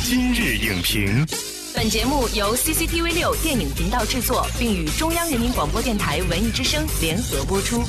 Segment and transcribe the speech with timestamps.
[0.00, 1.24] 今日影评，
[1.74, 7.82] 本节目由 CCTV 六电影频道制作，并与中央人民广播电台文艺之声联合播出。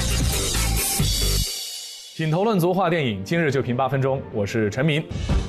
[2.15, 4.21] 品头论足话电影，今日就评八分钟。
[4.31, 5.03] 我是陈明。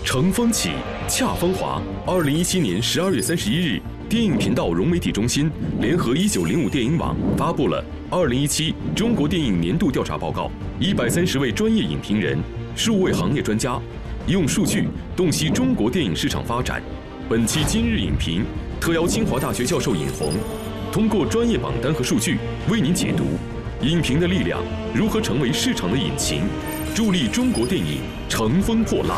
[0.05, 0.71] 乘风起，
[1.09, 1.81] 恰风华。
[2.07, 5.51] 二零一七年十二月三十一日，电影频道融媒体中心
[5.81, 10.51] 联合一九零五电影网发布了二零一七中国电影年度调查报告。
[10.81, 12.39] 一百三十位专业影评人，
[12.77, 13.81] 数位行业专家，
[14.27, 14.87] 用数据
[15.17, 16.83] 洞悉中国电影市场发展。
[17.27, 18.45] 本期今日影评
[18.79, 20.35] 特邀清华大学教授尹红，
[20.93, 22.37] 通过专业榜单和数据
[22.71, 23.25] 为您解读
[23.81, 24.61] 影评的力量
[24.95, 26.43] 如何成为市场的引擎，
[26.95, 29.17] 助力中国电影乘风破浪。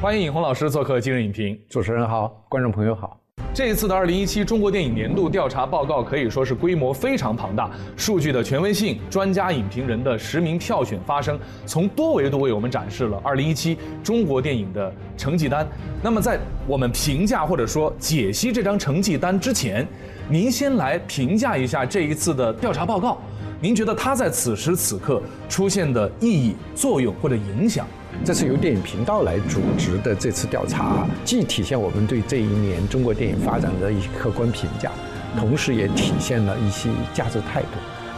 [0.00, 1.58] 欢迎尹红老师做客今日影评。
[1.68, 3.19] 主持人好，观众朋友好。
[3.52, 11.36] 这一次的二零一七中国电影年度调查报告可以说是规模非常庞大，数据的权威性、专家影评人的实名票选发声，
[11.66, 15.66] 从多维度为我们展示了二零一七中国电影的成绩单。
[16.00, 19.84] 那么，在我们评价或者说解析这张成绩单之前，
[20.28, 23.18] 您先来评价一下这一次的调查报告，
[23.62, 27.86] 您觉得它在此时此刻出现的意义、作用或者影响？
[28.24, 34.90] 这是由电影频道来组织的这次调查，既体现我们对这一年中国电影发展的一些客观评价，
[35.36, 37.68] 同时也体现了一些价值态度。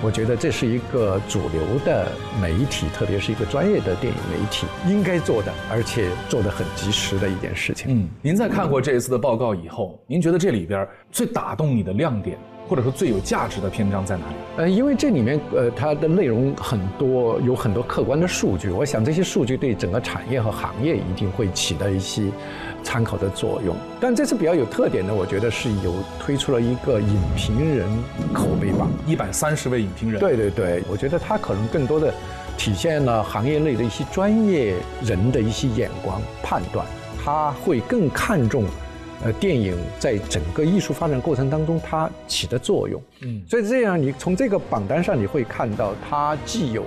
[0.00, 2.06] 我觉得这是一个主流的
[2.40, 7.86] 媒体，特别是一个专业的电影媒体应该做的，而且做得很及时的一件事情。
[7.88, 12.38] 嗯，您在看过这一次的报告以后，您觉得这里边最打动你的亮点？
[12.72, 14.34] 或者说最有价值的篇章在哪里？
[14.56, 18.70] 呃，因为这里面呃它的内容很多，有很多客观的数据。
[18.70, 22.22] 我想这些数据对整个产业和行业一定会起到一些
[22.82, 23.76] 参考的作用。
[24.00, 27.86] 但这次比较有特点的，我觉得是有推出了一个影评人
[28.32, 30.18] 口碑榜，一百三十位影评人。
[30.18, 32.10] 对对对，我觉得它可能更多的
[32.56, 36.86] 体现了行业内的一些专业人的一些眼光判断，
[37.22, 38.64] 他会更看重。
[39.24, 46.84] 呃，电影在整个艺术发展过程当中，它起的作用，嗯，所以这样你从这个榜单上你会看到，它既有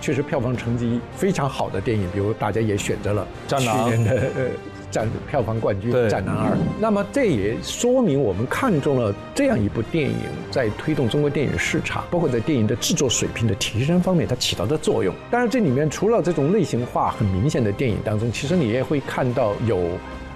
[0.00, 4.46] 确实票房成绩非常好的电影，比如大家也选择了去年的呃
[4.92, 10.16] 占票房冠军《战狼二》，那么这也说明我们看中了这样一部电影
[10.52, 15.12] 在推动中国电影市场，包括在电影的制作水平的提升方面它起到的作用。
[15.32, 19.80] 当然，这里面除了这种类型化很明显的电影当中，其实你也会看到有。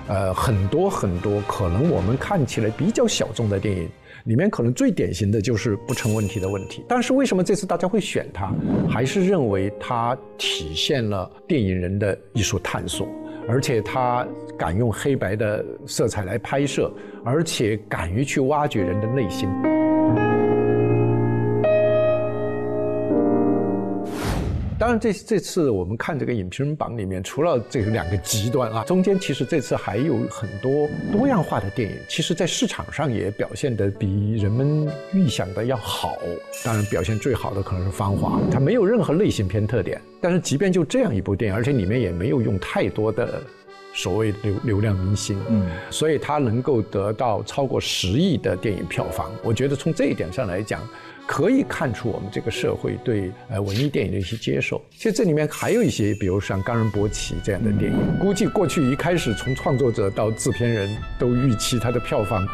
[0.08, 3.88] 呃，很多很多，可能我们看起来比较小众的电影，
[4.24, 6.84] 里面可能最典型的就是不成问题的问题。
[6.88, 8.52] 但是为什么这次大家会选它？
[8.88, 13.08] 还是认为它体现了电影人的艺术探索，
[13.48, 16.92] 而且他敢用黑白的色彩来拍摄，
[17.24, 19.48] 而且敢于去挖掘人的内心。
[24.78, 36.18] 当然，这这次我们看这个影评人榜里面，除了这两个极端啊，中间其实这次还有很多多样化的电影，其实在市场上也表现得比人们预想的要好。
[36.62, 43.42] 当然，表现最好的可能是《芳华》，它没有任何类型片特点，但是即便就这样一部电影，而且里面也没有用太多的
[43.94, 49.32] 所谓流流量明星，嗯，所以它能够得到超过十亿的电影票房。
[49.42, 50.86] 我觉得从这一点上来讲。
[51.26, 54.80] 可以看出我们这个社会对呃文艺电影的一些接受。
[54.92, 60.88] 其实这里面还有一些，比如像《冈仁波齐》这样的电影，估计过去一开始从创作者到制片人
[61.18, 62.46] 都预期它的票房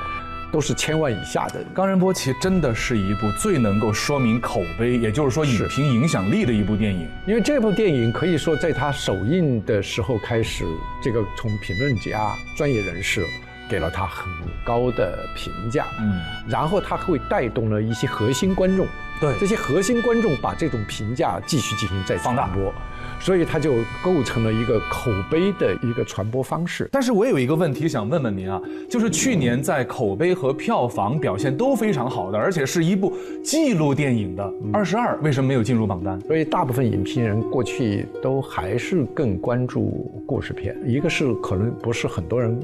[0.50, 1.60] 都是千万以下的。
[1.74, 7.06] 《冈仁波齐》真的是一部最能够说明口碑，也就是说影评影响力的一部电影。
[7.26, 10.64] 因为这部电影可以说在它首映的时候开始，
[11.02, 13.24] 这个从评论家、专业人士。
[13.68, 14.26] 给了他很
[14.64, 18.86] 高的评价，嗯，然后他会带动了一些核心观众，
[19.20, 22.72] 对这些核心观众把这种评价继续进行再放大播，
[23.18, 23.74] 所以它就
[24.04, 26.88] 构成了一个口碑的一个传播方式。
[26.92, 36.20] 但是我有一个问题想问问您啊，就是去年在口碑和票房表现都非常好的，而且是一部纪录电影的《二十二》，为什么没有进入榜单？
[36.22, 42.60] 所以大部分影评人过去都还是更关注故事片，一个是可能不是很多人。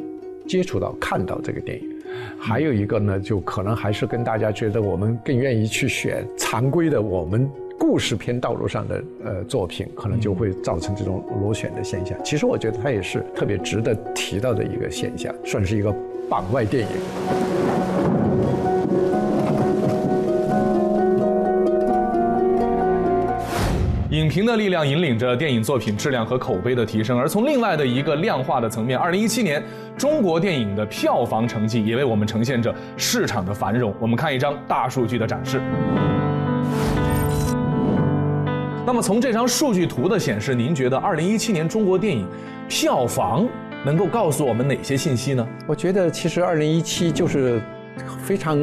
[0.49, 1.89] 接触到看到这个电影，
[2.39, 7.49] 还有一个呢，就可能还是跟大家觉得我们更愿意去选常规的我们
[7.79, 12.19] 故事片道路上的呃作品，可能就会造成这种螺旋的现象。
[12.25, 15.95] 其实我觉得它也是特别值得提到的一个现象，算是一个
[16.31, 17.98] 榜外电影。
[24.19, 29.63] 影评的力量引领着电影作品质量和口碑的提升，而从另外的一个量化的层面，二零一七年
[29.97, 33.95] 中国电影的票房成绩也为我们呈现着市场的繁荣。
[34.01, 35.61] 我们看一张大数据的展示。
[38.85, 42.27] 那么从这张数据图的显示，您觉得二零一七年中国电影
[42.69, 43.47] 票房
[43.85, 45.47] 能够告诉我们哪些信息呢？
[45.65, 47.63] 我觉得其实二零一七就是
[48.25, 48.59] 非常。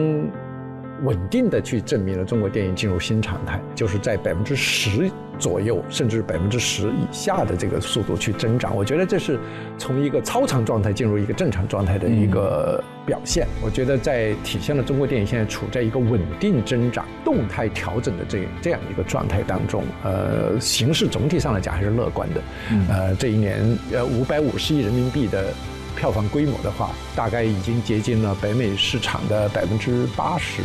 [1.03, 8.75] 稳定的去证明了中国电影进入新常态，就是在百分之十左右，甚至百分之十以下的这个速度去增长。
[8.75, 9.37] 我觉得这是
[9.77, 13.45] 从一个超常状态进入一个正常状态的一个表现。
[13.61, 19.83] 我觉得在体现了中国电影现在处在一个稳定增长、动态调整的这这样一个状态当中。
[20.03, 22.41] 呃，形势总体上来讲还是乐观的。
[22.89, 23.59] 呃，这一年
[23.91, 25.53] 呃五百五十亿人民币的。
[25.95, 30.61] 票房规模的话，大概已经接近了北美市场的百分之八十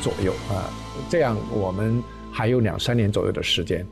[0.00, 0.70] 左右啊。
[1.10, 2.02] 这样，我们
[2.32, 3.86] 还有两三年左右的时间，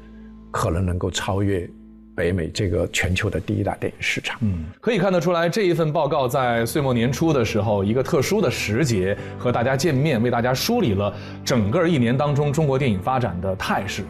[0.50, 1.69] 可能能够超越。
[2.17, 11.15] 北美这个全球的第一大电影市场，嗯，可以看得出来，这一份报告在岁末年初的时候，一个特殊的时节和大家见面，为大家梳理了
[11.45, 14.03] 整个一年当中中国电影发展的态势。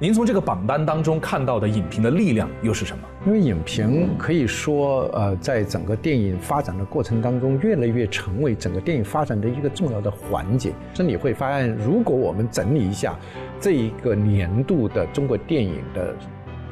[0.00, 3.04] 您从这个榜单当中看到的影评的力量又是什么？
[3.24, 10.72] 因为影评可以说，呃，在整个电影发展的过程当中，越来越成为整个电影发展的一个重要的环节。
[10.92, 13.16] 这你会发现，如果我们整理一下
[13.60, 16.12] 这一个年度的中国电影的。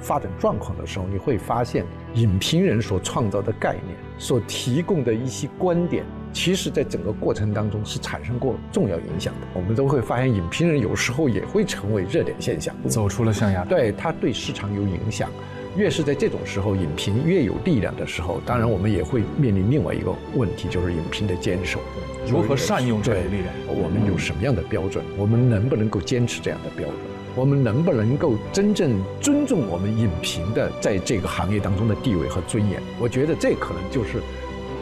[0.00, 9.46] 发展状况的时候，你会发现影评人所创造的概念、所提供的一些观点，其实在整个过程当中是产生过重要影响的。
[9.54, 13.64] 我们都会发现，影评人有时候也会成为热点现象，走出了象牙。
[13.64, 15.28] 对，它对市场有影响。
[15.76, 21.78] 越是在这种时候，影评越有力量的时候，当然我们也会面临另外一个问题，就是影评的坚守，
[22.26, 23.54] 如何善用这个力量？
[23.68, 25.04] 我们有什么样的标准？
[25.16, 26.96] 我们能不能够坚持这样的标准？
[27.36, 32.82] 我们能不能够真正尊重我们影评的在这个行业当中的地位和尊严？
[32.98, 34.20] 我觉得这可能就是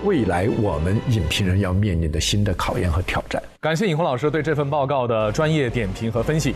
[0.04, 3.42] 未来我们影评人要面临的新的考验和挑战。
[3.60, 6.54] 感谢尹红老师对这份报告的专业点评和分析。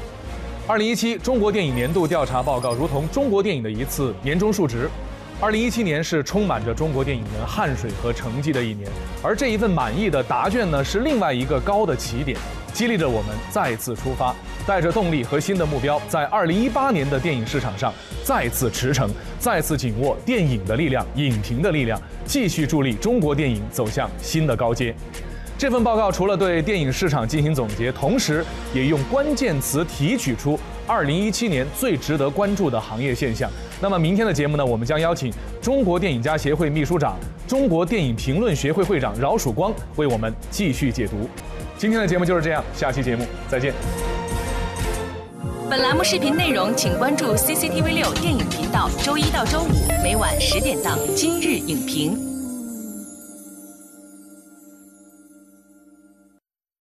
[0.67, 4.89] 二零一七中国电影年度调查报告如同中国电影的一次年终述职。
[5.41, 8.89] 二零一七年是充满着中国电影人汗水和成绩的一年，
[9.23, 12.39] 而这一份满意的答卷呢，是另外一个高的起点。
[12.73, 14.35] 激励着我们再次出发，
[14.67, 17.93] 带着动力和新的目标，在二零一八年的电影市场上
[18.25, 19.09] 再次驰骋，
[19.39, 24.95] 再次紧握电影的力量、影评的力量，继续助力中国电影走向新的高阶。
[25.59, 30.59] 这份报告除了对电影市场进行总结，同时也用关键词提取出
[30.89, 33.49] 二零一七年最值得关注的行业现象。
[33.81, 37.17] 那么明天的节目呢，我们将邀请中国电影家协会秘书长、
[37.47, 41.29] 中国电影评论学会会长饶曙光为我们继续解读。
[41.83, 43.75] 今天的节目就是这样，下期节目再见。
[45.69, 49.67] 本栏目视频内容，请关注 CCTV 六电影频道，周一到周五
[50.01, 52.17] 每晚十点档《今日影评》。